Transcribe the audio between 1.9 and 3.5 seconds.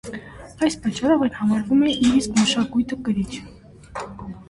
է իր իսկ մշակույթը կրիչ։